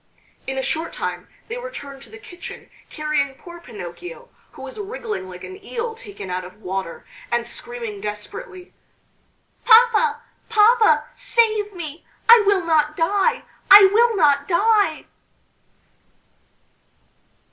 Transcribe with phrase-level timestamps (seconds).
[0.47, 5.29] In a short time they returned to the kitchen carrying poor Pinocchio, who was wriggling
[5.29, 8.73] like an eel taken out of water, and screaming desperately,
[9.63, 10.23] "Papa!
[10.49, 11.05] papa!
[11.13, 12.03] save me!
[12.27, 15.05] I will not die, I will not die!"